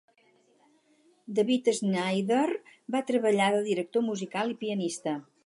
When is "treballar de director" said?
3.11-4.07